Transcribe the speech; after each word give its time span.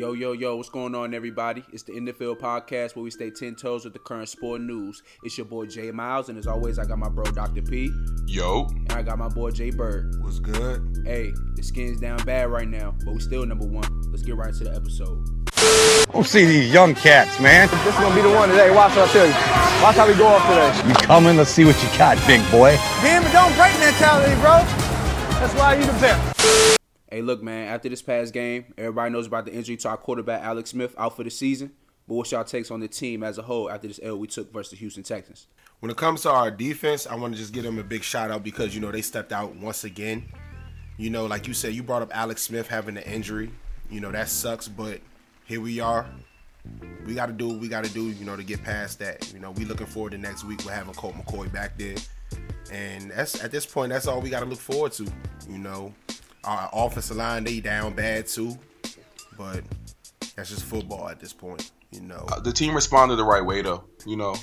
Yo, 0.00 0.14
yo, 0.14 0.32
yo, 0.32 0.56
what's 0.56 0.70
going 0.70 0.94
on, 0.94 1.12
everybody? 1.12 1.62
It's 1.74 1.82
the 1.82 1.94
In 1.94 2.06
the 2.06 2.14
Field 2.14 2.38
podcast 2.38 2.96
where 2.96 3.02
we 3.02 3.10
stay 3.10 3.30
10 3.30 3.54
toes 3.54 3.84
with 3.84 3.92
the 3.92 3.98
current 3.98 4.30
sport 4.30 4.62
news. 4.62 5.02
It's 5.24 5.36
your 5.36 5.44
boy 5.44 5.66
Jay 5.66 5.90
Miles, 5.90 6.30
and 6.30 6.38
as 6.38 6.46
always, 6.46 6.78
I 6.78 6.86
got 6.86 6.98
my 6.98 7.10
bro 7.10 7.24
Dr. 7.24 7.60
P, 7.60 7.92
Yo, 8.24 8.66
and 8.70 8.92
I 8.92 9.02
got 9.02 9.18
my 9.18 9.28
boy 9.28 9.50
Jay 9.50 9.68
Bird. 9.68 10.16
What's 10.22 10.38
good? 10.38 11.02
Hey, 11.04 11.34
the 11.54 11.62
skin's 11.62 12.00
down 12.00 12.16
bad 12.24 12.50
right 12.50 12.66
now, 12.66 12.94
but 13.04 13.12
we 13.12 13.20
still 13.20 13.44
number 13.44 13.66
one. 13.66 13.84
Let's 14.10 14.22
get 14.22 14.36
right 14.36 14.48
into 14.48 14.64
the 14.64 14.74
episode. 14.74 15.22
Don't 16.10 16.26
see 16.26 16.46
these 16.46 16.72
young 16.72 16.94
cats, 16.94 17.38
man. 17.38 17.68
This 17.68 17.94
is 17.94 18.00
gonna 18.00 18.14
be 18.14 18.22
the 18.22 18.34
one 18.34 18.48
today. 18.48 18.74
Watch 18.74 18.96
what 18.96 19.06
I 19.06 19.12
tell 19.12 19.26
you. 19.26 19.32
Watch 19.82 19.96
how 19.96 20.08
we 20.08 20.14
go 20.14 20.28
off 20.28 20.48
today. 20.48 20.88
You 20.88 20.94
coming? 20.94 21.36
Let's 21.36 21.50
see 21.50 21.66
what 21.66 21.76
you 21.82 21.98
got, 21.98 22.16
big 22.26 22.40
boy. 22.50 22.74
Damn 23.02 23.22
it, 23.22 23.32
don't 23.32 23.54
break 23.54 23.78
mentality, 23.78 24.34
bro. 24.36 24.64
That's 25.38 25.52
why 25.56 25.74
you 25.74 25.84
the 25.84 25.92
best. 25.92 26.79
Hey, 27.12 27.22
look, 27.22 27.42
man, 27.42 27.66
after 27.66 27.88
this 27.88 28.02
past 28.02 28.32
game, 28.32 28.66
everybody 28.78 29.12
knows 29.12 29.26
about 29.26 29.44
the 29.44 29.52
injury 29.52 29.76
to 29.78 29.88
our 29.88 29.96
quarterback, 29.96 30.42
Alex 30.42 30.70
Smith, 30.70 30.94
out 30.96 31.16
for 31.16 31.24
the 31.24 31.30
season. 31.30 31.72
But 32.06 32.14
what's 32.14 32.30
y'all 32.30 32.44
takes 32.44 32.70
on 32.70 32.78
the 32.78 32.86
team 32.86 33.24
as 33.24 33.36
a 33.36 33.42
whole 33.42 33.68
after 33.68 33.88
this 33.88 33.98
L 34.00 34.16
we 34.16 34.28
took 34.28 34.52
versus 34.52 34.70
the 34.70 34.76
Houston 34.76 35.02
Texans? 35.02 35.48
When 35.80 35.90
it 35.90 35.96
comes 35.96 36.22
to 36.22 36.30
our 36.30 36.52
defense, 36.52 37.08
I 37.08 37.16
want 37.16 37.34
to 37.34 37.40
just 37.40 37.52
give 37.52 37.64
them 37.64 37.80
a 37.80 37.82
big 37.82 38.04
shout 38.04 38.30
out 38.30 38.44
because 38.44 38.76
you 38.76 38.80
know 38.80 38.92
they 38.92 39.02
stepped 39.02 39.32
out 39.32 39.56
once 39.56 39.82
again. 39.82 40.24
You 40.98 41.10
know, 41.10 41.26
like 41.26 41.48
you 41.48 41.54
said, 41.54 41.74
you 41.74 41.82
brought 41.82 42.02
up 42.02 42.16
Alex 42.16 42.42
Smith 42.42 42.68
having 42.68 42.96
an 42.96 43.02
injury. 43.02 43.50
You 43.90 43.98
know 43.98 44.12
that 44.12 44.28
sucks, 44.28 44.68
but 44.68 45.00
here 45.46 45.60
we 45.60 45.80
are. 45.80 46.06
We 47.06 47.14
got 47.14 47.26
to 47.26 47.32
do 47.32 47.48
what 47.48 47.58
we 47.58 47.66
got 47.66 47.82
to 47.82 47.92
do, 47.92 48.10
you 48.10 48.24
know, 48.24 48.36
to 48.36 48.44
get 48.44 48.62
past 48.62 49.00
that. 49.00 49.32
You 49.32 49.40
know, 49.40 49.50
we 49.50 49.64
looking 49.64 49.86
forward 49.86 50.12
to 50.12 50.18
next 50.18 50.44
week. 50.44 50.64
We're 50.64 50.74
having 50.74 50.94
Colt 50.94 51.14
McCoy 51.16 51.52
back 51.52 51.76
there, 51.76 51.96
and 52.70 53.10
that's 53.10 53.42
at 53.42 53.50
this 53.50 53.66
point, 53.66 53.90
that's 53.90 54.06
all 54.06 54.20
we 54.20 54.30
got 54.30 54.40
to 54.40 54.46
look 54.46 54.60
forward 54.60 54.92
to. 54.92 55.08
You 55.48 55.58
know, 55.58 55.92
our 56.44 56.70
offensive 56.72 57.16
line 57.16 57.44
they 57.44 57.60
down 57.60 57.94
bad 57.94 58.26
too, 58.26 58.58
but 59.36 59.62
that's 60.36 60.50
just 60.50 60.64
football 60.64 61.08
at 61.08 61.20
this 61.20 61.32
point. 61.32 61.70
You 61.92 62.02
know. 62.02 62.24
uh, 62.32 62.40
the 62.40 62.52
team 62.52 62.74
responded 62.74 63.16
the 63.16 63.24
right 63.24 63.44
way 63.44 63.62
though. 63.62 63.84
You 64.06 64.16
know, 64.16 64.36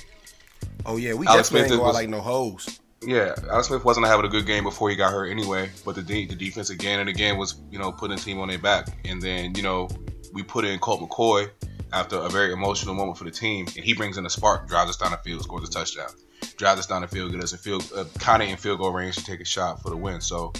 Oh 0.86 0.96
yeah, 0.96 1.14
we 1.14 1.26
Alex 1.26 1.48
definitely 1.48 1.68
Smith 1.68 1.72
ain't 1.72 1.80
go 1.80 1.84
out 1.84 1.86
was- 1.88 1.94
like 1.94 2.08
no 2.08 2.20
hoes. 2.20 2.80
yeah, 3.02 3.34
Alex 3.50 3.68
Smith 3.68 3.84
wasn't 3.84 4.06
having 4.06 4.26
a 4.26 4.28
good 4.28 4.46
game 4.46 4.64
before 4.64 4.90
he 4.90 4.96
got 4.96 5.12
hurt 5.12 5.26
anyway. 5.30 5.70
But 5.84 5.94
the 5.94 6.02
de- 6.02 6.26
the 6.26 6.34
defense 6.34 6.70
again 6.70 7.00
and 7.00 7.08
again 7.08 7.36
was 7.38 7.60
you 7.70 7.78
know 7.78 7.90
putting 7.92 8.16
the 8.16 8.22
team 8.22 8.38
on 8.40 8.48
their 8.48 8.58
back, 8.58 8.88
and 9.04 9.20
then 9.22 9.54
you 9.54 9.62
know 9.62 9.88
we 10.34 10.42
put 10.42 10.64
in 10.64 10.78
Colt 10.78 11.00
McCoy 11.00 11.48
after 11.92 12.16
a 12.16 12.28
very 12.28 12.52
emotional 12.52 12.94
moment 12.94 13.16
for 13.16 13.24
the 13.24 13.30
team, 13.30 13.64
and 13.74 13.84
he 13.84 13.94
brings 13.94 14.18
in 14.18 14.26
a 14.26 14.30
spark, 14.30 14.68
drives 14.68 14.90
us 14.90 14.96
down 14.98 15.10
the 15.10 15.16
field, 15.18 15.42
scores 15.42 15.66
a 15.66 15.72
touchdown, 15.72 16.10
drives 16.58 16.80
us 16.80 16.86
down 16.86 17.00
the 17.00 17.08
field, 17.08 17.32
get 17.32 17.42
us 17.42 17.54
a 17.54 17.58
field 17.58 17.90
uh, 17.96 18.04
kind 18.18 18.42
of 18.42 18.48
in 18.50 18.56
field 18.58 18.78
goal 18.78 18.92
range 18.92 19.16
to 19.16 19.24
take 19.24 19.40
a 19.40 19.44
shot 19.46 19.80
for 19.80 19.88
the 19.88 19.96
win. 19.96 20.20
So, 20.20 20.52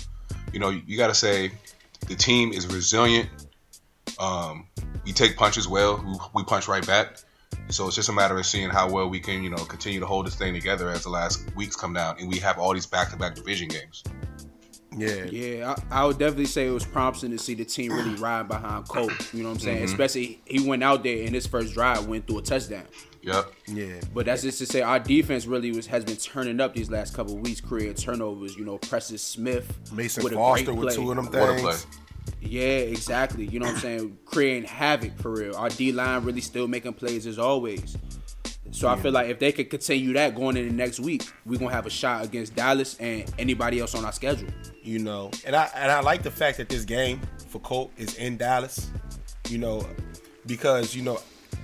you 0.53 0.61
know, 0.61 0.71
you 0.71 0.97
got 0.97 1.09
to 1.09 1.15
say 1.15 1.51
the 2.07 2.15
team 2.15 2.53
is 2.53 2.67
resilient. 2.67 3.29
Um, 4.19 4.67
we 5.05 5.13
take 5.13 5.37
punches 5.37 5.69
well, 5.69 6.03
we, 6.05 6.15
we 6.35 6.45
punch 6.45 6.69
right 6.69 6.87
back. 6.87 7.19
So 7.71 7.87
it's 7.87 7.97
just 7.97 8.09
a 8.09 8.13
matter 8.13 8.39
of 8.39 8.47
seeing 8.47 8.71
how 8.71 8.91
well 8.91 9.09
we 9.09 9.21
can, 9.21 9.43
you 9.43 9.51
know, 9.51 9.57
continue 9.57 10.01
to 10.01 10.07
hold 10.07 10.27
this 10.27 10.37
thing 10.37 10.55
together 10.55 10.89
as 10.89 11.03
the 11.03 11.11
last 11.11 11.55
weeks 11.55 11.77
come 11.77 11.93
down, 11.93 12.17
and 12.19 12.29
we 12.29 12.39
have 12.39 12.59
all 12.59 12.73
these 12.73 12.87
back-to-back 12.87 13.35
division 13.35 13.69
games. 13.69 14.03
Yeah. 14.97 15.25
Yeah, 15.25 15.75
I, 15.91 16.01
I 16.01 16.05
would 16.07 16.19
definitely 16.19 16.47
say 16.47 16.67
it 16.67 16.71
was 16.71 16.85
promising 16.85 17.31
to 17.31 17.39
see 17.39 17.55
the 17.55 17.65
team 17.65 17.93
really 17.93 18.15
ride 18.15 18.49
behind 18.49 18.89
Colt. 18.89 19.13
You 19.33 19.43
know 19.43 19.51
what 19.51 19.57
I'm 19.57 19.61
saying? 19.61 19.85
Especially 19.85 20.41
he 20.47 20.67
went 20.67 20.83
out 20.83 21.03
there 21.03 21.19
in 21.19 21.35
his 21.35 21.47
first 21.47 21.75
drive, 21.75 22.07
went 22.07 22.27
through 22.27 22.39
a 22.39 22.43
touchdown. 22.43 22.85
Yep. 23.29 23.53
Yeah. 23.69 24.01
But 24.15 24.27
that's 24.27 24.43
just 24.43 24.59
to 24.59 24.67
say 24.67 24.81
our 24.83 24.99
defense 24.99 25.47
really 25.47 25.71
was 25.73 25.87
has 25.87 26.05
been 26.05 26.17
turning 26.17 26.61
up 26.61 26.75
these 26.75 26.91
last 26.91 27.15
couple 27.15 27.35
of 27.35 27.41
weeks, 27.41 27.61
creating 27.61 27.95
turnovers. 27.95 28.57
You 28.57 28.65
know, 28.65 28.79
Preston 28.79 29.19
Smith, 29.19 29.93
Mason 29.93 30.25
with 30.25 30.33
a 30.33 30.37
Foster 30.37 30.67
great 30.67 30.79
with 30.79 30.95
two 30.95 31.11
of 31.11 31.17
them 31.17 31.27
What 31.27 31.35
a 31.51 31.61
play. 31.61 31.73
things. 31.73 31.87
Yeah, 32.41 32.61
exactly. 32.63 33.47
You 33.47 33.59
know 33.61 33.67
what 33.67 33.77
I'm 33.77 33.81
saying? 33.81 34.19
Creating 34.25 34.65
havoc 34.69 35.19
for 35.19 35.33
real. 35.33 35.57
Our 35.57 35.69
D 35.71 35.93
line 35.93 36.25
really 36.25 36.41
still 36.41 36.69
making 36.69 36.95
plays 36.95 37.27
as 37.27 37.39
always. 37.39 37.97
So 38.71 38.87
I 38.87 38.97
feel 38.97 39.13
like 39.13 39.29
if 39.31 39.39
they 39.39 39.51
could 39.51 39.71
continue 39.71 40.13
that 40.13 40.35
going 40.35 40.57
into 40.57 40.75
next 40.75 41.01
week, 41.01 41.25
we're 41.47 41.59
gonna 41.59 41.73
have 41.73 41.87
a 41.87 41.91
shot 41.91 42.25
against 42.25 42.55
Dallas 42.55 42.97
and 43.01 43.25
anybody 43.39 43.81
else 43.81 43.95
on 43.95 44.05
our 44.05 44.13
schedule. 44.13 44.49
You 44.83 44.99
know, 44.99 45.31
and 45.47 45.57
I 45.57 45.71
and 45.75 45.91
I 45.91 46.01
like 46.01 46.23
the 46.23 46.31
fact 46.31 46.59
that 46.59 46.69
this 46.69 46.85
game 46.85 47.21
for 47.49 47.61
Colt 47.61 47.91
is 47.97 48.15
in 48.17 48.37
Dallas. 48.37 48.91
You 49.49 49.57
know, 49.59 49.87
because 50.47 50.95
you 50.95 51.03
know 51.03 51.19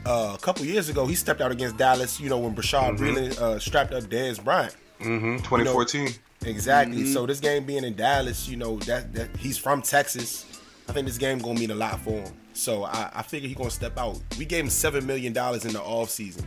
uh, 0.06 0.32
a 0.34 0.38
couple 0.38 0.64
years 0.64 0.88
ago 0.88 1.06
he 1.06 1.14
stepped 1.14 1.40
out 1.40 1.50
against 1.52 1.76
Dallas. 1.76 2.20
You 2.20 2.28
know 2.28 2.38
when 2.38 2.54
Bashaud 2.54 2.98
really 3.00 3.36
uh, 3.38 3.58
strapped 3.58 3.92
up 3.92 4.04
Dez 4.04 4.42
Bryant. 4.42 4.76
Mm-hmm. 5.00 5.36
2014. 5.38 6.08
Exactly. 6.46 7.06
So 7.06 7.26
this 7.26 7.40
game 7.40 7.64
being 7.64 7.84
in 7.84 7.94
Dallas, 7.94 8.48
you 8.48 8.56
know 8.56 8.78
that 8.80 9.12
that 9.14 9.34
he's 9.36 9.58
from 9.58 9.82
Texas. 9.82 10.46
I 10.88 10.92
think 10.92 11.06
this 11.06 11.18
game 11.18 11.38
gonna 11.38 11.58
mean 11.58 11.70
a 11.70 11.74
lot 11.74 12.00
for 12.00 12.10
him. 12.10 12.32
So 12.52 12.84
I, 12.84 13.10
I 13.14 13.22
figure 13.22 13.48
he's 13.48 13.56
gonna 13.56 13.70
step 13.70 13.98
out. 13.98 14.20
We 14.38 14.44
gave 14.44 14.64
him 14.64 14.70
seven 14.70 15.06
million 15.06 15.32
dollars 15.32 15.64
in 15.64 15.72
the 15.72 15.80
off 15.82 16.10
season. 16.10 16.46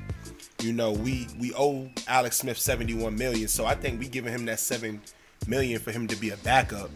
You 0.62 0.74
know, 0.74 0.92
we 0.92 1.28
we 1.40 1.54
owe 1.56 1.90
Alex 2.08 2.38
Smith 2.38 2.58
seventy 2.58 2.94
one 2.94 3.16
million. 3.16 3.48
So 3.48 3.66
I 3.66 3.76
think 3.76 4.00
we 4.00 4.08
giving 4.08 4.34
him 4.34 4.46
that 4.46 4.60
seven 4.60 5.02
million 5.48 5.80
for 5.80 5.92
him 5.92 6.08
to 6.08 6.16
be 6.16 6.30
a 6.30 6.38
backup. 6.38 6.90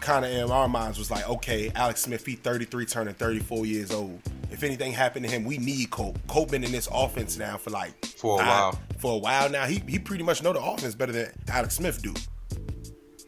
Kind 0.00 0.24
of 0.24 0.30
in 0.30 0.50
our 0.50 0.68
minds 0.68 0.98
was 0.98 1.10
like, 1.10 1.28
okay, 1.28 1.72
Alex 1.74 2.02
Smith, 2.02 2.24
he 2.24 2.36
33, 2.36 2.86
turning 2.86 3.14
34 3.14 3.66
years 3.66 3.90
old. 3.90 4.20
If 4.50 4.62
anything 4.62 4.92
happened 4.92 5.26
to 5.26 5.30
him, 5.30 5.44
we 5.44 5.58
need 5.58 5.90
Colt. 5.90 6.16
Colt 6.26 6.50
been 6.50 6.64
in 6.64 6.72
this 6.72 6.88
offense 6.92 7.36
now 7.36 7.56
for 7.58 7.70
like 7.70 8.04
For 8.06 8.36
a 8.36 8.44
five- 8.44 8.46
while. 8.48 8.78
For 8.98 9.12
a 9.14 9.18
while 9.18 9.48
now, 9.50 9.66
he 9.66 9.82
he 9.88 9.98
pretty 9.98 10.24
much 10.24 10.42
know 10.42 10.52
the 10.52 10.60
offense 10.62 10.94
better 10.94 11.12
than 11.12 11.30
Alex 11.48 11.76
Smith 11.76 12.02
do. 12.02 12.14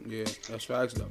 Yeah, 0.05 0.25
that's 0.49 0.65
facts 0.65 0.93
though. 0.93 1.09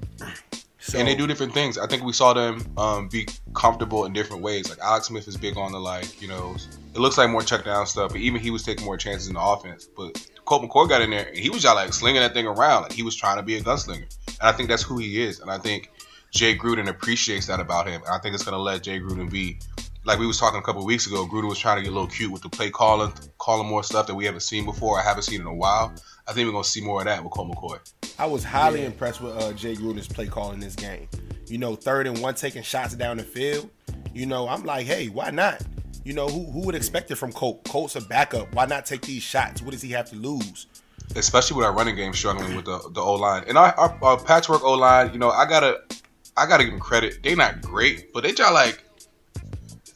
So, 0.82 0.98
and 0.98 1.06
they 1.06 1.14
do 1.14 1.26
different 1.26 1.52
things. 1.52 1.76
I 1.78 1.86
think 1.86 2.02
we 2.02 2.12
saw 2.12 2.32
them 2.32 2.66
um, 2.78 3.08
be 3.08 3.28
comfortable 3.54 4.06
in 4.06 4.12
different 4.14 4.42
ways. 4.42 4.68
Like 4.70 4.78
Alex 4.80 5.06
Smith 5.08 5.28
is 5.28 5.36
big 5.36 5.56
on 5.58 5.72
the 5.72 5.78
like, 5.78 6.20
you 6.22 6.26
know, 6.28 6.56
it 6.94 6.98
looks 6.98 7.18
like 7.18 7.28
more 7.30 7.42
check 7.42 7.64
down 7.64 7.86
stuff, 7.86 8.12
but 8.12 8.20
even 8.20 8.40
he 8.40 8.50
was 8.50 8.62
taking 8.62 8.84
more 8.86 8.96
chances 8.96 9.28
in 9.28 9.34
the 9.34 9.40
offense. 9.40 9.86
But 9.94 10.26
Colt 10.46 10.62
McCoy 10.62 10.88
got 10.88 11.02
in 11.02 11.10
there 11.10 11.28
and 11.28 11.36
he 11.38 11.50
was 11.50 11.62
just 11.62 11.74
like 11.74 11.92
slinging 11.92 12.22
that 12.22 12.32
thing 12.32 12.46
around. 12.46 12.82
Like 12.82 12.92
he 12.92 13.02
was 13.02 13.14
trying 13.14 13.36
to 13.36 13.42
be 13.42 13.56
a 13.56 13.60
gunslinger. 13.60 14.06
And 14.26 14.36
I 14.42 14.52
think 14.52 14.68
that's 14.70 14.82
who 14.82 14.96
he 14.98 15.22
is. 15.22 15.40
And 15.40 15.50
I 15.50 15.58
think 15.58 15.90
Jay 16.30 16.56
Gruden 16.56 16.88
appreciates 16.88 17.46
that 17.48 17.60
about 17.60 17.86
him. 17.86 18.00
And 18.06 18.10
I 18.14 18.18
think 18.18 18.34
it's 18.34 18.44
gonna 18.44 18.58
let 18.58 18.82
Jay 18.82 18.98
Gruden 19.00 19.30
be 19.30 19.58
like 20.04 20.18
we 20.18 20.26
was 20.26 20.38
talking 20.38 20.58
a 20.58 20.62
couple 20.62 20.84
weeks 20.84 21.06
ago. 21.06 21.26
Gruden 21.26 21.48
was 21.48 21.58
trying 21.58 21.76
to 21.76 21.82
get 21.82 21.90
a 21.90 21.94
little 21.94 22.08
cute 22.08 22.30
with 22.30 22.42
the 22.42 22.48
play 22.48 22.70
calling, 22.70 23.12
calling 23.38 23.68
more 23.68 23.82
stuff 23.82 24.06
that 24.06 24.14
we 24.14 24.24
haven't 24.24 24.40
seen 24.40 24.64
before. 24.64 24.98
I 24.98 25.02
haven't 25.02 25.24
seen 25.24 25.40
in 25.40 25.46
a 25.46 25.54
while. 25.54 25.92
I 26.26 26.32
think 26.32 26.46
we're 26.46 26.52
gonna 26.52 26.64
see 26.64 26.80
more 26.80 27.00
of 27.00 27.06
that 27.06 27.22
with 27.22 27.32
Colt 27.32 27.50
McCoy. 27.50 27.78
I 28.18 28.26
was 28.26 28.44
highly 28.44 28.84
impressed 28.84 29.20
with 29.20 29.36
uh, 29.36 29.52
Jay 29.52 29.74
Gruden's 29.74 30.08
play 30.08 30.26
calling 30.26 30.60
this 30.60 30.74
game. 30.74 31.08
You 31.46 31.58
know, 31.58 31.74
third 31.74 32.06
and 32.06 32.18
one 32.20 32.34
taking 32.34 32.62
shots 32.62 32.94
down 32.94 33.16
the 33.16 33.24
field. 33.24 33.70
You 34.14 34.26
know, 34.26 34.48
I'm 34.48 34.64
like, 34.64 34.86
hey, 34.86 35.08
why 35.08 35.30
not? 35.30 35.62
You 36.04 36.12
know, 36.14 36.28
who 36.28 36.44
who 36.50 36.60
would 36.66 36.74
expect 36.74 37.10
it 37.10 37.16
from 37.16 37.32
Colt? 37.32 37.64
Colt's 37.64 37.96
a 37.96 38.00
backup. 38.00 38.54
Why 38.54 38.66
not 38.66 38.86
take 38.86 39.02
these 39.02 39.22
shots? 39.22 39.62
What 39.62 39.72
does 39.72 39.82
he 39.82 39.90
have 39.90 40.08
to 40.10 40.16
lose? 40.16 40.66
especially 41.16 41.56
with 41.56 41.66
our 41.66 41.72
running 41.72 41.96
game 41.96 42.12
struggling 42.12 42.54
with 42.54 42.64
the 42.64 42.78
the 42.92 43.00
O 43.00 43.14
line 43.14 43.44
and 43.48 43.58
our, 43.58 43.74
our, 43.78 43.98
our 44.02 44.22
patchwork 44.22 44.62
O 44.62 44.74
line. 44.74 45.12
You 45.12 45.18
know, 45.18 45.30
I 45.30 45.46
gotta 45.46 45.80
I 46.36 46.46
gotta 46.46 46.64
give 46.64 46.72
them 46.72 46.80
credit. 46.80 47.22
They're 47.22 47.36
not 47.36 47.62
great, 47.62 48.12
but 48.12 48.22
they 48.22 48.32
try 48.32 48.50
like 48.50 48.84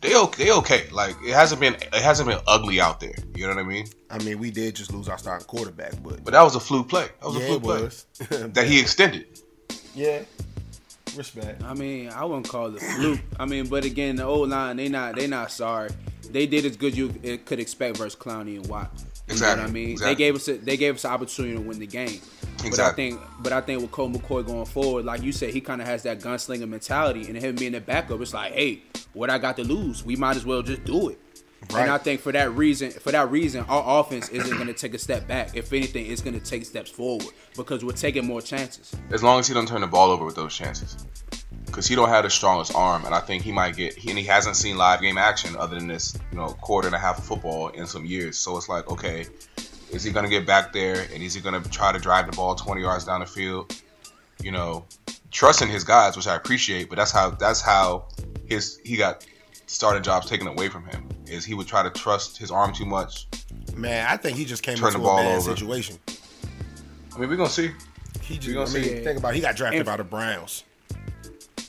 they 0.05 0.17
okay. 0.17 0.45
They 0.45 0.53
okay. 0.53 0.89
Like 0.91 1.17
it 1.25 1.33
hasn't 1.33 1.61
been 1.61 1.75
it 1.75 1.95
hasn't 1.95 2.29
been 2.29 2.39
ugly 2.47 2.81
out 2.81 3.01
there. 3.01 3.15
You 3.35 3.47
know 3.47 3.55
what 3.55 3.65
I 3.65 3.67
mean? 3.67 3.87
I 4.11 4.19
mean, 4.19 4.39
we 4.39 4.51
did 4.51 4.77
just 4.77 4.93
lose 4.93 5.09
our 5.09 5.19
starting 5.19 5.47
quarterback, 5.47 5.95
but 6.03 6.23
But 6.23 6.35
that 6.35 6.43
was 6.43 6.55
a 6.55 6.61
fluke 6.61 6.89
play. 6.89 7.09
That 7.21 7.27
was 7.27 7.37
yeah, 7.37 7.43
a 7.43 7.47
fluke 7.47 7.63
play 7.63 8.39
that 8.49 8.67
he 8.67 8.81
extended. 8.81 9.41
yeah, 9.95 10.23
respect. 11.17 11.63
I 11.65 11.75
mean, 11.75 12.11
I 12.11 12.25
wouldn't 12.25 12.49
call 12.49 12.67
it 12.75 12.83
a 12.83 12.85
fluke. 12.85 13.21
I 13.41 13.47
mean, 13.47 13.67
but 13.67 13.85
again, 13.85 14.17
the 14.17 14.25
old 14.25 14.51
line, 14.51 14.77
they 14.77 14.89
not 14.89 15.17
they 15.17 15.27
not 15.27 15.51
sorry. 15.51 15.91
They 16.31 16.47
did 16.47 16.65
as 16.67 16.77
good 16.77 16.97
you 16.97 17.09
could 17.45 17.61
expect 17.61 17.97
versus 17.97 18.17
Clowney 18.17 18.57
and 18.57 18.67
Watt. 18.67 18.91
You 19.29 19.41
know 19.41 19.49
what 19.49 19.59
I 19.61 19.67
mean? 19.69 19.91
exactly. 19.91 20.15
They 20.15 20.19
gave 20.19 20.35
us 20.35 20.49
a, 20.49 20.53
they 20.59 20.77
gave 20.77 20.97
us 20.97 21.05
an 21.05 21.13
opportunity 21.13 21.55
to 21.55 21.63
win 21.63 21.79
the 21.79 21.87
game. 21.87 22.21
Exactly. 22.63 22.71
But 22.71 22.81
I 22.81 22.93
think 22.93 23.21
but 23.41 23.53
I 23.53 23.61
think 23.63 23.81
with 23.81 23.91
Colt 23.91 24.13
McCoy 24.13 24.45
going 24.47 24.67
forward, 24.67 25.07
like 25.07 25.23
you 25.23 25.33
said, 25.33 25.51
he 25.55 25.63
kind 25.63 25.81
of 25.81 25.87
has 25.87 26.03
that 26.03 26.21
gunslinger 26.21 26.69
mentality, 26.69 27.27
and 27.29 27.37
him 27.37 27.55
being 27.55 27.73
the 27.73 27.81
backup, 27.81 28.21
it's 28.21 28.35
like, 28.35 28.53
hey, 28.53 28.83
what 29.15 29.31
I 29.31 29.39
got 29.39 29.57
to 29.57 29.65
lose? 29.65 30.05
We 30.05 30.17
might 30.17 30.37
as 30.37 30.45
well 30.45 30.63
just 30.63 30.85
do 30.85 31.09
it. 31.09 31.19
Right. 31.73 31.83
And 31.83 31.91
I 31.91 31.99
think 31.99 32.21
for 32.21 32.33
that 32.33 32.53
reason, 32.53 32.91
for 32.91 33.11
that 33.13 33.31
reason, 33.31 33.65
our 33.69 34.01
offense 34.01 34.29
isn't 34.29 34.55
going 34.55 34.67
to 34.67 34.75
take 34.75 34.93
a 34.93 34.99
step 34.99 35.27
back. 35.27 35.57
If 35.57 35.73
anything, 35.73 36.11
it's 36.11 36.21
going 36.21 36.39
to 36.39 36.45
take 36.45 36.67
steps 36.67 36.91
forward 36.91 37.33
because 37.57 37.85
we're 37.85 37.93
taking 37.93 38.27
more 38.27 38.43
chances. 38.43 38.95
As 39.11 39.23
long 39.23 39.41
as 39.41 39.49
he 39.49 39.55
don't 39.55 39.67
turn 39.67 39.81
the 39.81 39.87
ball 39.87 40.11
over 40.11 40.27
with 40.27 40.35
those 40.35 40.55
chances. 40.55 41.07
Because 41.65 41.87
he 41.87 41.95
don't 41.95 42.11
have 42.11 42.25
the 42.25 42.31
strongest 42.31 42.75
arm, 42.75 43.05
and 43.05 43.15
I 43.15 43.21
think 43.21 43.43
he 43.43 43.51
might 43.51 43.77
get. 43.77 43.97
And 44.05 44.19
he 44.19 44.25
hasn't 44.25 44.57
seen 44.57 44.77
live 44.77 45.01
game 45.01 45.17
action 45.17 45.57
other 45.57 45.79
than 45.79 45.89
this, 45.89 46.17
you 46.31 46.37
know, 46.37 46.49
quarter 46.49 46.87
and 46.87 46.95
a 46.95 46.99
half 46.99 47.19
of 47.19 47.25
football 47.25 47.69
in 47.69 47.87
some 47.87 48.05
years. 48.05 48.37
So 48.37 48.57
it's 48.57 48.69
like, 48.69 48.89
okay, 48.91 49.27
is 49.91 50.05
he 50.05 50.13
gonna 50.13 50.29
get 50.29 50.47
back 50.47 50.73
there, 50.73 51.07
and 51.13 51.23
is 51.23 51.35
he 51.35 51.41
gonna 51.41 51.63
try 51.63 51.93
to 51.93 51.99
drive 51.99 52.31
the 52.31 52.37
ball 52.37 52.55
20 52.55 52.81
yards 52.83 53.05
down 53.05 53.21
the 53.21 53.27
field? 53.27 53.75
You 54.41 54.53
know, 54.53 54.85
trusting 55.31 55.69
his 55.69 55.83
guys, 55.83 56.17
which 56.17 56.29
I 56.29 56.37
appreciate, 56.37 56.89
but 56.89 56.97
that's 56.97 57.11
how 57.11 57.31
that's 57.31 57.61
how 57.61 58.09
his 58.47 58.81
he 58.85 58.97
got 58.97 59.27
started 59.67 60.05
jobs 60.05 60.29
taken 60.29 60.47
away 60.47 60.69
from 60.69 60.85
him. 60.87 61.09
Is 61.27 61.45
he 61.45 61.55
would 61.55 61.67
try 61.67 61.83
to 61.83 61.91
trust 61.91 62.37
his 62.37 62.51
arm 62.51 62.73
too 62.75 62.85
much. 62.87 63.27
Man, 63.77 64.07
I 64.09 64.17
think 64.17 64.37
he 64.37 64.45
just 64.45 64.63
came 64.63 64.77
Turn 64.77 64.89
into 64.89 64.99
the 65.01 65.05
a 65.09 65.17
bad 65.17 65.37
over. 65.39 65.57
situation. 65.57 65.99
I 67.15 67.19
mean, 67.19 67.29
we're 67.31 67.37
gonna 67.37 67.49
see. 67.49 67.71
He 68.21 68.35
We 68.35 68.39
just, 68.39 68.55
gonna 68.55 68.71
I 68.71 68.73
mean, 68.75 68.83
see. 68.85 69.05
think 69.05 69.19
about 69.19 69.33
it, 69.33 69.37
he 69.37 69.41
got 69.41 69.57
drafted 69.57 69.81
And- 69.81 69.87
by 69.87 69.97
the 69.97 70.05
Browns. 70.05 70.65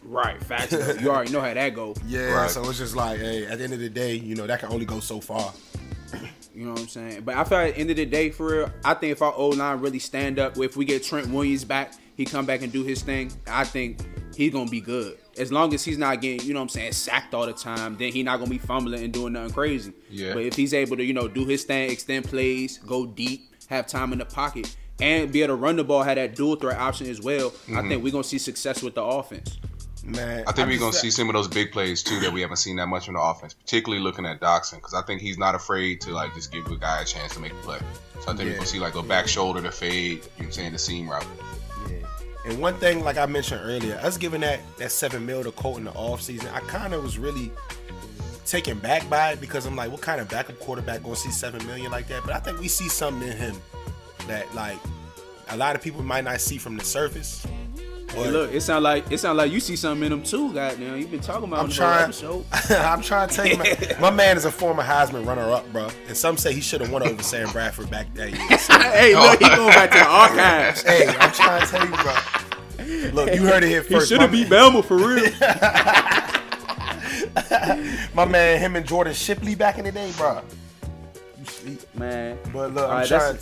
Right, 0.04 0.42
facts. 0.44 0.72
You 1.02 1.10
already 1.10 1.32
know 1.32 1.42
how 1.42 1.52
that 1.54 1.74
go. 1.74 1.96
Yeah, 2.06 2.32
Right. 2.32 2.52
so 2.52 2.68
it's 2.70 2.78
just 2.78 2.96
like, 2.96 3.20
hey, 3.20 3.46
at 3.48 3.58
the 3.58 3.64
end 3.64 3.74
of 3.74 3.80
the 3.80 3.90
day, 3.90 4.14
you 4.14 4.36
know, 4.36 4.46
that 4.46 4.60
can 4.60 4.72
only 4.72 4.86
go 4.86 5.00
so 5.00 5.20
far. 5.20 5.52
You 6.54 6.66
know 6.66 6.72
what 6.74 6.82
I'm 6.82 6.88
saying? 6.88 7.24
But 7.24 7.36
I 7.36 7.44
feel 7.44 7.58
like 7.58 7.70
at 7.70 7.76
the 7.76 7.82
end 7.82 7.90
of 7.90 7.96
the 7.98 8.06
day, 8.06 8.30
for 8.30 8.46
real, 8.46 8.72
I 8.86 8.94
think 8.94 9.12
if 9.14 9.22
our 9.24 9.34
O 9.34 9.50
line 9.50 9.80
really 9.80 9.98
stand 10.00 10.38
up, 10.40 10.58
if 10.60 10.78
we 10.78 10.86
get 10.86 11.04
Trent 11.04 11.28
Williams 11.30 11.66
back, 11.66 11.94
he 12.16 12.24
come 12.24 12.46
back 12.46 12.62
and 12.62 12.72
do 12.72 12.84
his 12.84 13.02
thing, 13.02 13.32
I 13.48 13.64
think 13.66 13.98
he's 14.36 14.54
gonna 14.54 14.70
be 14.70 14.82
good. 14.82 15.18
As 15.38 15.52
long 15.52 15.74
as 15.74 15.84
he's 15.84 15.98
not 15.98 16.22
getting, 16.22 16.46
you 16.48 16.54
know 16.54 16.60
what 16.60 16.66
I'm 16.66 16.70
saying, 16.70 16.92
sacked 16.94 17.34
all 17.34 17.46
the 17.46 17.54
time, 17.54 17.98
then 17.98 18.12
he 18.12 18.24
not 18.24 18.40
gonna 18.40 18.50
be 18.50 18.58
fumbling 18.58 19.04
and 19.04 19.14
doing 19.14 19.34
nothing 19.34 19.54
crazy. 19.54 19.94
Yeah. 20.10 20.34
But 20.34 20.44
if 20.44 20.56
he's 20.56 20.74
able 20.74 20.98
to, 20.98 21.04
you 21.04 21.14
know, 21.14 21.28
do 21.28 21.46
his 21.46 21.64
thing, 21.64 21.90
extend 21.90 22.26
plays, 22.26 22.78
go 22.80 23.06
deep, 23.06 23.54
have 23.68 23.88
time 23.88 24.14
in 24.14 24.20
the 24.20 24.26
pocket, 24.26 24.76
and 25.00 25.32
be 25.32 25.42
able 25.42 25.56
to 25.56 25.62
run 25.62 25.76
the 25.76 25.84
ball, 25.84 26.04
have 26.04 26.16
that 26.16 26.36
dual 26.36 26.56
threat 26.56 26.78
option 26.78 27.08
as 27.08 27.22
well, 27.22 27.48
I 27.48 27.72
mm-hmm. 27.72 27.90
think 27.90 28.04
we're 28.04 28.12
gonna 28.12 28.24
see 28.24 28.38
success 28.38 28.82
with 28.82 28.96
the 28.96 29.04
offense. 29.04 29.58
Man, 30.04 30.44
I 30.48 30.52
think 30.52 30.60
I'm 30.60 30.68
we're 30.68 30.78
gonna 30.78 30.92
just- 30.92 31.02
see 31.02 31.10
some 31.10 31.30
of 31.30 31.34
those 31.34 31.48
big 31.48 31.72
plays 31.72 32.04
too 32.04 32.20
that 32.20 32.32
we 32.32 32.42
haven't 32.42 32.58
seen 32.58 32.76
that 32.76 32.86
much 32.88 33.08
in 33.08 33.16
the 33.16 33.20
offense, 33.20 33.56
particularly 33.56 34.04
looking 34.04 34.26
at 34.26 34.40
Doctson, 34.40 34.76
because 34.76 34.94
I 34.94 35.02
think 35.02 35.20
he's 35.20 35.40
not 35.40 35.56
afraid 35.56 36.00
to 36.02 36.12
like 36.12 36.34
just 36.36 36.52
give 36.52 36.68
a 36.68 36.76
guy 36.76 37.02
a 37.02 37.06
chance 37.06 37.34
to 37.34 37.40
make 37.40 37.54
a 37.54 37.56
play. 37.56 37.80
So 38.20 38.22
I 38.22 38.26
think 38.26 38.40
Yeah. 38.40 38.46
we're 38.46 38.54
gonna 38.54 38.68
see 38.68 38.80
like 38.80 38.94
a 38.94 39.02
back 39.02 39.28
shoulder 39.28 39.64
to 39.64 39.72
fade, 39.72 39.94
you 39.94 40.16
know 40.18 40.22
what 40.38 40.46
I'm 40.46 40.52
saying, 40.52 40.72
the 40.74 40.78
seam 40.78 41.10
route. 41.10 41.26
And 42.46 42.60
one 42.60 42.76
thing, 42.76 43.04
like 43.04 43.18
I 43.18 43.26
mentioned 43.26 43.62
earlier, 43.64 43.96
us 44.04 44.18
giving 44.18 44.42
that 44.42 44.60
that 44.78 44.92
seven 44.92 45.26
mil 45.26 45.44
to 45.44 45.52
Colt 45.52 45.80
in 45.80 45.86
the 45.86 45.92
offseason, 45.92 46.52
I 46.54 46.60
kind 46.62 46.94
of 46.94 47.04
was 47.04 47.18
really 47.18 47.52
taken 48.46 48.78
back 48.78 49.10
by 49.10 49.32
it 49.32 49.42
because 49.42 49.66
I'm 49.66 49.76
like, 49.76 49.92
what 49.92 50.02
kind 50.02 50.22
of 50.22 50.30
backup 50.30 50.60
quarterback 50.60 51.02
gonna 51.02 51.16
see 51.16 51.32
seven 51.32 51.66
million 51.66 51.92
like 51.92 52.08
that? 52.10 52.24
But 52.24 52.36
I 52.36 52.40
think 52.40 52.60
we 52.60 52.68
see 52.68 52.88
something 52.88 53.28
in 53.28 53.36
him 53.36 53.56
that 54.28 54.54
like 54.54 54.78
a 55.50 55.58
lot 55.58 55.76
of 55.76 55.82
people 55.82 56.04
might 56.04 56.24
not 56.24 56.40
see 56.40 56.58
from 56.58 56.78
the 56.78 56.84
surface. 56.84 57.46
Hey, 58.14 58.30
look, 58.32 58.54
it 58.54 58.62
sound 58.62 58.84
like 58.84 59.12
it 59.12 59.18
sound 59.20 59.38
like 59.38 59.52
you 59.52 59.60
see 59.60 59.76
something 59.76 60.06
in 60.06 60.12
him 60.14 60.24
too, 60.24 60.54
goddamn. 60.54 60.98
You've 60.98 61.12
been 61.12 61.20
talking 61.20 61.44
about 61.50 61.66
I'm 61.66 61.70
trying. 61.70 62.04
episode. 62.06 62.46
I'm 62.70 63.02
trying 63.02 63.28
to 63.28 63.36
tell 63.36 63.46
you, 63.46 63.58
man, 63.58 63.76
my 64.00 64.10
man 64.22 64.38
is 64.38 64.46
a 64.46 64.52
former 64.52 64.84
Heisman 64.84 65.26
runner-up, 65.26 65.70
bro, 65.74 65.90
and 66.08 66.16
some 66.16 66.38
say 66.38 66.54
he 66.54 66.62
should 66.62 66.80
have 66.82 66.92
won 66.92 67.04
over 67.04 67.22
Sam 67.22 67.52
Bradford 67.52 67.90
back 67.90 68.14
that 68.14 68.32
year. 68.32 68.58
So, 68.58 68.74
hey, 68.80 69.16
look, 69.16 69.40
he 69.42 69.48
going 69.50 69.70
back 69.70 69.92
to 69.92 69.98
the 69.98 70.06
archives. 70.08 70.82
hey, 70.84 71.08
I'm 71.20 71.32
trying 71.34 71.62
to 71.62 71.68
tell 71.68 71.86
you, 71.86 71.96
bro. 73.12 73.12
Look, 73.24 73.34
you 73.36 73.42
heard 73.42 73.64
it 73.64 73.70
here 73.70 73.84
first. 73.84 74.10
He 74.10 74.16
should 74.16 74.22
have 74.22 74.32
beat 74.32 74.48
Belma 74.48 74.84
for 74.84 74.96
real. 74.98 75.30
My 78.14 78.26
man, 78.26 78.60
him 78.60 78.76
and 78.78 78.86
Jordan 78.88 79.14
Shipley 79.14 79.56
back 79.56 79.78
in 79.78 79.86
the 79.86 79.92
day, 79.92 80.12
bro. 80.18 80.42
You 81.40 81.46
sleep. 81.46 81.96
Man, 81.96 82.38
But 82.54 82.74
look, 82.74 82.90
I'm 82.90 82.98
right, 83.00 83.08
trying. 83.08 83.38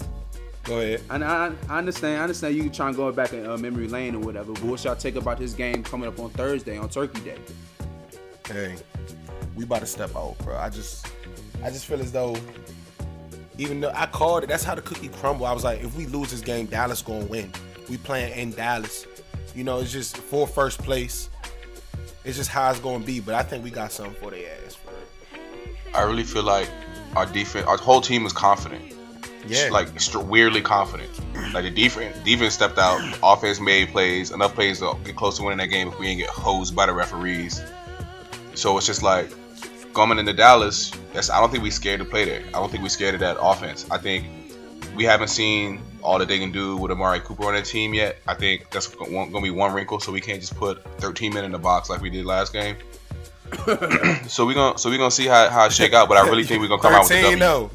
That's- 0.63 0.69
Go 0.69 0.79
ahead. 0.79 1.01
I, 1.09 1.17
I, 1.23 1.51
I 1.69 1.77
understand. 1.77 2.19
I 2.19 2.23
understand 2.23 2.55
you 2.55 2.69
trying 2.69 2.93
to 2.93 2.97
go 2.97 3.11
back 3.11 3.33
in 3.33 3.45
uh, 3.45 3.57
memory 3.57 3.87
lane 3.87 4.15
or 4.15 4.19
whatever. 4.19 4.53
But 4.53 4.63
what 4.63 4.83
y'all 4.83 4.95
take 4.95 5.15
about 5.15 5.37
this 5.39 5.53
game 5.53 5.83
coming 5.83 6.07
up 6.07 6.19
on 6.19 6.29
Thursday 6.31 6.77
on 6.77 6.89
Turkey 6.89 7.21
Day? 7.21 7.37
Hey, 8.47 8.75
we 9.55 9.63
about 9.65 9.81
to 9.81 9.85
step 9.85 10.15
out, 10.15 10.37
bro. 10.39 10.57
I 10.57 10.69
just, 10.69 11.07
I 11.63 11.69
just 11.69 11.85
feel 11.85 11.99
as 12.01 12.11
though, 12.11 12.35
even 13.57 13.81
though 13.81 13.91
I 13.93 14.05
called 14.05 14.43
it, 14.43 14.47
that's 14.47 14.63
how 14.63 14.75
the 14.75 14.81
cookie 14.81 15.09
crumble. 15.09 15.45
I 15.45 15.53
was 15.53 15.63
like, 15.63 15.83
if 15.83 15.95
we 15.95 16.05
lose 16.07 16.31
this 16.31 16.41
game, 16.41 16.65
Dallas 16.67 17.01
gonna 17.01 17.25
win. 17.25 17.51
We 17.89 17.97
playing 17.97 18.37
in 18.37 18.51
Dallas. 18.51 19.05
You 19.55 19.63
know, 19.63 19.79
it's 19.79 19.91
just 19.91 20.17
for 20.17 20.47
first 20.47 20.79
place. 20.81 21.29
It's 22.23 22.37
just 22.37 22.49
how 22.49 22.69
it's 22.71 22.79
gonna 22.79 23.03
be. 23.03 23.19
But 23.19 23.35
I 23.35 23.43
think 23.43 23.63
we 23.63 23.69
got 23.69 23.91
something 23.91 24.15
for 24.15 24.31
the 24.31 24.49
ass, 24.65 24.77
bro. 24.77 24.93
I 25.93 26.03
really 26.03 26.23
feel 26.23 26.43
like 26.43 26.69
our 27.15 27.25
defense, 27.25 27.67
our 27.67 27.77
whole 27.77 28.01
team 28.01 28.25
is 28.25 28.33
confident. 28.33 28.92
Yeah. 29.47 29.69
like 29.71 29.89
weirdly 30.15 30.61
confident. 30.61 31.09
Like 31.53 31.63
the 31.63 31.71
defense, 31.71 32.17
defense 32.19 32.53
stepped 32.53 32.77
out. 32.77 33.01
Offense 33.21 33.59
made 33.59 33.89
plays, 33.89 34.31
enough 34.31 34.55
plays 34.55 34.79
to 34.79 34.97
get 35.03 35.15
close 35.15 35.37
to 35.37 35.43
winning 35.43 35.59
that 35.59 35.67
game 35.67 35.87
if 35.89 35.99
we 35.99 36.07
didn't 36.07 36.19
get 36.19 36.29
hosed 36.29 36.75
by 36.75 36.85
the 36.85 36.93
referees. 36.93 37.61
So 38.55 38.77
it's 38.77 38.85
just 38.85 39.03
like 39.03 39.31
coming 39.93 40.19
into 40.19 40.33
Dallas. 40.33 40.91
That's 41.13 41.29
I 41.29 41.39
don't 41.39 41.51
think 41.51 41.63
we 41.63 41.71
scared 41.71 41.99
to 41.99 42.05
play 42.05 42.25
there. 42.25 42.43
I 42.49 42.51
don't 42.51 42.71
think 42.71 42.83
we 42.83 42.89
scared 42.89 43.13
of 43.15 43.19
that 43.21 43.37
offense. 43.39 43.85
I 43.91 43.97
think 43.97 44.25
we 44.95 45.03
haven't 45.03 45.29
seen 45.29 45.81
all 46.01 46.19
that 46.19 46.27
they 46.27 46.39
can 46.39 46.51
do 46.51 46.77
with 46.77 46.91
Amari 46.91 47.19
Cooper 47.19 47.45
on 47.45 47.53
their 47.53 47.63
team 47.63 47.93
yet. 47.93 48.17
I 48.27 48.33
think 48.33 48.69
that's 48.69 48.87
going 48.87 49.31
to 49.31 49.41
be 49.41 49.49
one 49.49 49.73
wrinkle. 49.73 49.99
So 49.99 50.11
we 50.11 50.21
can't 50.21 50.39
just 50.39 50.55
put 50.55 50.83
13 50.99 51.33
men 51.33 51.45
in 51.45 51.51
the 51.51 51.59
box 51.59 51.89
like 51.89 52.01
we 52.01 52.09
did 52.09 52.25
last 52.25 52.53
game. 52.53 52.75
so 54.27 54.45
we 54.45 54.53
gonna 54.55 54.77
so 54.79 54.89
we 54.89 54.97
gonna 54.97 55.11
see 55.11 55.27
how, 55.27 55.47
how 55.49 55.65
it 55.65 55.71
shake 55.71 55.93
out. 55.93 56.09
But 56.09 56.17
I 56.17 56.27
really 56.27 56.43
think 56.43 56.61
we're 56.61 56.67
gonna 56.67 56.81
come 56.81 56.93
out 56.93 57.01
with 57.01 57.09
13 57.09 57.37
W. 57.37 57.69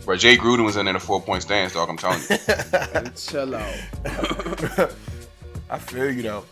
no. 0.00 0.04
Bro, 0.06 0.16
Jay 0.16 0.36
Gruden 0.36 0.64
was 0.64 0.76
in 0.76 0.86
there 0.86 0.90
in 0.90 0.96
a 0.96 1.00
four 1.00 1.20
point 1.20 1.42
stance, 1.42 1.74
dog. 1.74 1.88
I'm 1.88 1.96
telling 1.96 2.20
you. 2.28 3.10
Chill 3.16 3.54
out. 3.54 3.74
I 5.70 5.78
feel 5.78 6.10
you 6.10 6.22
though. 6.22 6.44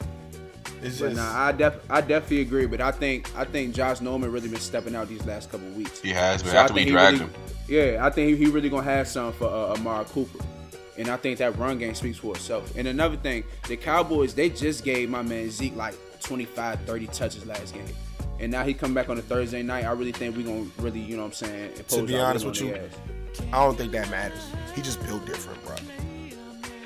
It's 0.82 1.00
But 1.00 1.08
just 1.08 1.16
nah, 1.16 1.46
I 1.46 1.52
def 1.52 1.74
I 1.90 2.00
definitely 2.00 2.42
agree. 2.42 2.66
But 2.66 2.80
I 2.80 2.92
think 2.92 3.28
I 3.36 3.44
think 3.44 3.74
Josh 3.74 4.00
Norman 4.00 4.30
really 4.30 4.48
been 4.48 4.60
stepping 4.60 4.94
out 4.94 5.08
these 5.08 5.24
last 5.26 5.50
couple 5.50 5.68
weeks. 5.70 6.00
He 6.00 6.10
has 6.10 6.42
been 6.42 6.52
So 6.52 6.58
I 6.58 6.62
after 6.62 6.74
we 6.74 6.80
think 6.80 6.88
he 6.88 6.92
dragged 6.92 7.18
really- 7.20 7.30
him. 7.32 7.40
Yeah, 7.68 8.06
I 8.06 8.10
think 8.10 8.30
he 8.30 8.36
he 8.44 8.50
really 8.50 8.70
gonna 8.70 8.82
have 8.84 9.08
something 9.08 9.38
for 9.38 9.48
uh, 9.48 9.74
Amari 9.74 10.04
Cooper. 10.06 10.44
And 10.96 11.08
I 11.08 11.16
think 11.16 11.38
that 11.38 11.56
run 11.58 11.78
game 11.78 11.94
speaks 11.94 12.18
for 12.18 12.34
itself. 12.34 12.72
And 12.76 12.88
another 12.88 13.16
thing, 13.16 13.44
the 13.68 13.76
Cowboys, 13.76 14.34
they 14.34 14.48
just 14.48 14.84
gave 14.84 15.08
my 15.08 15.22
man 15.22 15.48
Zeke 15.48 15.76
like 15.76 15.94
25, 16.22 16.80
30 16.80 17.06
touches 17.08 17.46
last 17.46 17.72
game. 17.74 17.84
And 18.40 18.50
now 18.50 18.64
he 18.64 18.74
come 18.74 18.94
back 18.94 19.08
on 19.08 19.16
a 19.18 19.22
Thursday 19.22 19.62
night. 19.62 19.84
I 19.84 19.92
really 19.92 20.10
think 20.12 20.36
we're 20.36 20.46
gonna 20.46 20.66
really, 20.78 20.98
you 21.00 21.16
know 21.16 21.22
what 21.22 21.28
I'm 21.28 21.34
saying, 21.34 21.72
To 21.88 22.02
be 22.04 22.16
honest 22.16 22.44
with 22.46 22.60
you, 22.60 22.74
ass. 22.74 22.90
I 23.52 23.62
don't 23.64 23.76
think 23.78 23.92
that 23.92 24.10
matters. 24.10 24.40
He 24.74 24.82
just 24.82 25.04
built 25.06 25.24
different, 25.26 25.64
bro. 25.64 25.76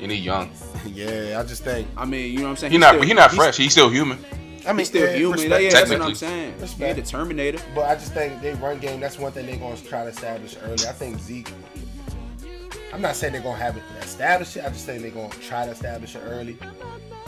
And 0.01 0.11
he 0.11 0.19
young. 0.19 0.51
yeah, 0.87 1.39
I 1.41 1.47
just 1.47 1.63
think. 1.65 1.87
I 1.97 2.05
mean, 2.05 2.33
you 2.33 2.39
know 2.39 2.45
what 2.45 2.51
I'm 2.51 2.57
saying? 2.57 2.73
He 2.73 2.77
He's 2.77 2.81
not 2.81 2.95
still- 2.95 3.03
he 3.07 3.15
not 3.15 3.31
he's- 3.31 3.37
fresh. 3.45 3.57
He's 3.57 3.73
still 3.73 3.89
human. 3.89 4.19
I 4.65 4.71
mean, 4.73 4.79
He's 4.81 4.89
still 4.89 5.09
yeah, 5.11 5.17
human. 5.17 5.39
respect. 5.41 5.63
Yeah, 5.65 5.71
that's 5.71 5.91
what 5.91 6.01
I'm 6.03 6.13
Technically. 6.13 6.15
saying. 6.15 6.55
Yeah, 6.57 6.63
Respect. 6.63 6.97
the 6.97 7.03
Terminator. 7.03 7.59
But 7.75 7.85
I 7.87 7.95
just 7.97 8.13
think 8.15 8.41
they 8.43 8.55
run 8.55 8.79
game. 8.79 9.01
That's 9.01 9.19
one 9.19 9.33
thing 9.33 9.47
they're 9.47 9.57
gonna 9.57 9.77
try 9.77 10.05
to 10.05 10.11
establish 10.11 10.57
early. 10.63 10.75
I 10.87 10.93
think 10.93 11.19
Zeke. 11.19 11.53
I'm 12.93 13.01
not 13.01 13.17
saying 13.17 13.33
they're 13.33 13.43
gonna 13.43 13.57
have 13.59 13.77
it 13.77 13.83
established 14.03 14.57
it. 14.57 14.65
I 14.65 14.69
just 14.69 14.87
think 14.87 15.03
they're 15.03 15.11
gonna 15.11 15.31
try 15.41 15.65
to 15.65 15.73
establish 15.73 16.15
it 16.15 16.23
early. 16.27 16.57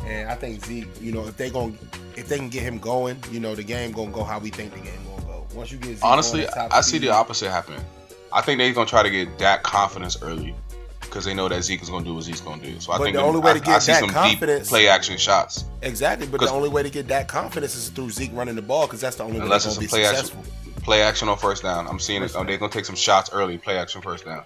And 0.05 0.29
I 0.29 0.35
think 0.35 0.65
Zeke, 0.65 0.87
you 1.01 1.11
know, 1.13 1.27
if 1.27 1.37
they 1.37 1.51
gonna, 1.51 1.73
if 2.17 2.29
they 2.29 2.37
can 2.37 2.51
get 2.51 2.63
him 2.63 2.79
going, 2.79 3.17
you 3.33 3.41
know, 3.41 3.55
the 3.55 3.63
game 3.65 3.91
gonna 3.93 4.11
go 4.13 4.23
how 4.23 4.39
we 4.39 4.51
think 4.51 4.73
the 4.75 4.81
game 4.81 5.01
gonna 5.09 5.23
go. 5.27 5.47
Once 5.55 5.73
you 5.73 5.79
get 5.79 5.95
Zeke 5.97 6.05
Honestly, 6.05 6.41
on 6.41 6.47
that 6.47 6.55
top 6.55 6.73
I 6.75 6.81
see 6.83 6.99
speed- 6.99 7.09
the 7.09 7.13
opposite 7.15 7.51
happening. 7.51 7.81
I 8.35 8.43
think 8.43 8.59
they're 8.59 8.73
gonna 8.73 8.87
try 8.87 9.03
to 9.03 9.11
get 9.11 9.39
that 9.39 9.63
confidence 9.63 10.21
early 10.23 10.55
because 11.01 11.25
they 11.25 11.33
know 11.35 11.49
that 11.49 11.63
Zeke 11.63 11.81
is 11.83 11.89
gonna 11.89 12.05
do 12.05 12.15
what 12.15 12.25
Zeke's 12.25 12.41
gonna 12.41 12.63
do. 12.63 12.81
So 12.81 12.93
I 12.93 12.99
But 12.99 13.05
think 13.05 13.17
the 13.17 13.23
only 13.23 13.39
way 13.41 13.53
I, 13.53 13.55
to 13.55 13.61
get 13.61 13.69
I 13.69 13.79
that 13.79 14.01
some 14.01 14.11
confidence- 14.11 14.69
play 14.69 14.89
action 14.89 15.17
shots. 15.17 15.65
Exactly, 15.83 16.27
but 16.27 16.41
the 16.41 16.51
only 16.51 16.69
way 16.69 16.83
to 16.83 16.91
get 16.91 17.07
that 17.09 17.29
confidence 17.29 17.77
is 17.77 17.89
through 17.91 18.11
Zeke 18.11 18.33
running 18.35 18.57
the 18.57 18.63
ball 18.63 18.87
because 18.87 19.01
that's 19.01 19.17
the 19.17 19.23
only 19.25 19.39
way 19.39 19.45
Unless 19.45 19.65
they're 19.65 19.71
it's 19.71 19.79
a 19.79 19.81
be 19.81 19.87
play 19.87 20.05
successful. 20.05 20.41
action, 20.41 20.83
play 20.83 21.03
action 21.03 21.29
on 21.29 21.39
first 21.39 21.63
down. 21.63 21.87
I'm 21.87 22.01
seeing 22.01 22.23
it. 22.23 22.27
First 22.27 22.37
um, 22.37 22.47
They're 22.49 22.59
gonna 22.59 22.73
take 22.73 22.85
some 22.85 22.97
shots 22.97 23.31
early. 23.33 23.57
Play 23.59 23.79
action 23.79 24.03
first 24.03 24.25
down. 24.25 24.43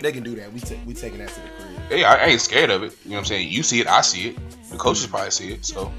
They 0.00 0.12
can 0.12 0.22
do 0.22 0.34
that. 0.36 0.52
We 0.52 0.60
ta- 0.60 0.74
we 0.86 0.94
taking 0.94 1.18
that 1.18 1.28
to 1.28 1.34
the 1.34 1.48
crib. 1.58 1.78
Hey, 1.90 2.04
I, 2.04 2.26
ain't 2.26 2.40
scared 2.40 2.70
of 2.70 2.82
it. 2.82 2.92
You 3.04 3.10
know 3.10 3.16
what 3.16 3.18
I'm 3.20 3.24
saying? 3.26 3.48
You 3.50 3.62
see 3.62 3.80
it, 3.80 3.86
I 3.86 4.00
see 4.02 4.28
it. 4.30 4.38
The 4.70 4.76
coaches 4.78 5.06
probably 5.06 5.30
see 5.30 5.52
it. 5.52 5.64
So 5.66 5.92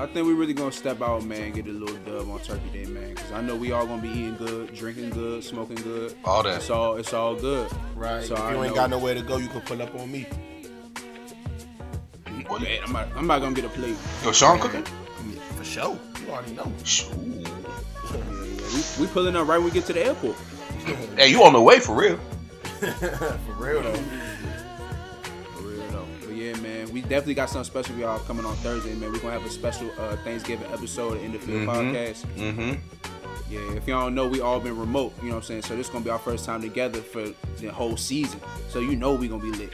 I, 0.00 0.04
I 0.04 0.06
think 0.06 0.26
we 0.26 0.32
really 0.34 0.54
gonna 0.54 0.72
step 0.72 1.02
out, 1.02 1.24
man, 1.24 1.52
get 1.52 1.66
a 1.66 1.70
little 1.70 1.96
dub 1.98 2.30
on 2.30 2.40
Turkey 2.40 2.68
Day, 2.72 2.86
man. 2.86 3.14
Cause 3.14 3.32
I 3.32 3.40
know 3.40 3.54
we 3.56 3.72
all 3.72 3.86
gonna 3.86 4.02
be 4.02 4.08
eating 4.08 4.36
good, 4.36 4.74
drinking 4.74 5.10
good, 5.10 5.44
smoking 5.44 5.76
good. 5.76 6.16
All 6.24 6.42
that. 6.42 6.56
It's 6.56 6.70
all 6.70 6.96
it's 6.96 7.12
all 7.12 7.34
good. 7.34 7.70
Right. 7.94 8.24
So 8.24 8.34
if 8.34 8.40
I 8.40 8.52
you 8.52 8.62
ain't 8.64 8.68
know- 8.68 8.74
got 8.74 8.90
nowhere 8.90 9.14
to 9.14 9.22
go, 9.22 9.36
you 9.36 9.48
can 9.48 9.60
pull 9.62 9.80
up 9.82 9.94
on 9.94 10.10
me. 10.10 10.26
what, 12.46 12.62
Man, 12.62 12.80
I'm 12.84 12.92
not, 12.92 13.08
I'm 13.16 13.26
not 13.26 13.40
gonna 13.40 13.54
get 13.54 13.64
a 13.64 13.68
plate. 13.68 13.96
yo, 14.24 14.32
Sean 14.32 14.58
cooking? 14.58 14.82
Mm. 14.82 15.38
For 15.56 15.64
sure. 15.64 15.98
You 16.24 16.32
already 16.32 16.52
know. 16.54 16.72
Shoo. 16.84 17.06
Yeah, 17.14 17.48
yeah. 17.48 18.20
We, 18.98 19.02
we 19.02 19.06
pulling 19.08 19.36
up 19.36 19.46
right 19.46 19.58
when 19.58 19.66
we 19.66 19.70
get 19.70 19.84
to 19.86 19.92
the 19.92 20.04
airport. 20.06 20.36
Hey, 21.16 21.28
you 21.28 21.42
on 21.44 21.52
the 21.52 21.60
way 21.60 21.78
for 21.78 21.94
real? 21.94 22.18
For 22.80 23.38
real 23.58 23.82
though. 23.82 24.02
Yeah, 26.90 26.94
we 26.94 27.00
definitely 27.02 27.34
got 27.34 27.50
something 27.50 27.70
special 27.70 27.94
for 27.94 28.00
y'all 28.00 28.18
coming 28.20 28.44
on 28.44 28.54
Thursday, 28.56 28.94
man. 28.94 29.12
We're 29.12 29.20
gonna 29.20 29.32
have 29.32 29.44
a 29.44 29.50
special 29.50 29.90
uh, 29.98 30.16
Thanksgiving 30.18 30.70
episode 30.72 31.16
of 31.16 31.24
In 31.24 31.32
the 31.32 31.38
Field 31.38 31.68
podcast. 31.68 32.26
Mm-hmm. 32.36 32.74
Yeah, 33.50 33.72
if 33.76 33.86
y'all 33.88 34.04
don't 34.04 34.14
know, 34.14 34.28
we 34.28 34.40
all 34.40 34.60
been 34.60 34.78
remote, 34.78 35.12
you 35.20 35.28
know 35.28 35.36
what 35.36 35.42
I'm 35.42 35.46
saying? 35.46 35.62
So 35.62 35.76
this 35.76 35.86
is 35.86 35.92
gonna 35.92 36.04
be 36.04 36.10
our 36.10 36.18
first 36.18 36.44
time 36.44 36.62
together 36.62 37.00
for 37.00 37.30
the 37.58 37.68
whole 37.68 37.96
season. 37.96 38.40
So 38.68 38.80
you 38.80 38.96
know 38.96 39.14
we 39.14 39.28
gonna 39.28 39.42
be 39.42 39.50
lit. 39.52 39.72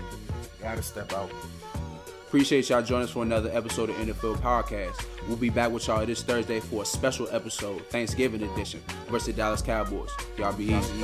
Gotta 0.61 0.82
step 0.82 1.12
out. 1.12 1.30
Appreciate 2.26 2.68
y'all 2.68 2.82
joining 2.82 3.04
us 3.04 3.11
for 3.11 3.23
another 3.23 3.50
episode 3.52 3.88
of 3.90 3.96
NFL 3.96 4.40
Podcast. 4.40 5.04
We'll 5.28 5.37
be 5.37 5.50
back 5.50 5.70
with 5.70 5.87
y'all 5.87 6.04
this 6.04 6.23
Thursday 6.23 6.61
for 6.61 6.82
a 6.82 6.87
special 6.87 7.28
episode, 7.30 7.87
Thanksgiving 7.87 8.42
edition, 8.42 8.82
versus 9.08 9.28
the 9.28 9.32
Dallas 9.35 9.62
Cowboys. 9.62 10.11
Y'all 10.37 10.52
be 10.52 10.75
easy. 10.75 11.02